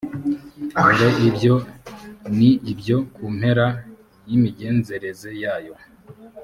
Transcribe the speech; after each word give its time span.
dore 0.75 1.09
ibyo 1.27 1.53
ni 2.37 2.49
ibyo 2.71 2.97
ku 3.13 3.23
mpera 3.37 3.67
y 4.29 4.31
‘imigenzereze 4.37 5.29
yayo. 5.43 5.75